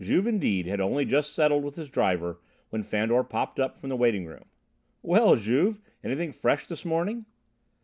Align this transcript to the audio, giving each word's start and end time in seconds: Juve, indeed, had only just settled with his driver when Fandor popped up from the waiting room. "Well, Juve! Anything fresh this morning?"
Juve, 0.00 0.28
indeed, 0.28 0.68
had 0.68 0.80
only 0.80 1.04
just 1.04 1.32
settled 1.32 1.64
with 1.64 1.74
his 1.74 1.90
driver 1.90 2.38
when 2.70 2.84
Fandor 2.84 3.24
popped 3.24 3.58
up 3.58 3.76
from 3.76 3.88
the 3.88 3.96
waiting 3.96 4.26
room. 4.26 4.44
"Well, 5.02 5.34
Juve! 5.34 5.80
Anything 6.04 6.30
fresh 6.30 6.68
this 6.68 6.84
morning?" 6.84 7.26